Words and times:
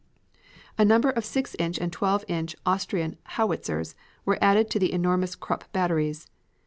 A 0.79 0.81
large 0.81 0.87
number 0.89 1.09
of 1.11 1.23
six 1.23 1.53
inch 1.59 1.77
and 1.77 1.93
twelve 1.93 2.25
inch 2.27 2.55
Austrian 2.65 3.19
howitzers 3.37 3.93
were 4.25 4.39
added 4.41 4.67
to 4.71 4.79
the 4.79 4.91
enormous 4.91 5.35
Krupp 5.35 5.71
batteries. 5.73 6.25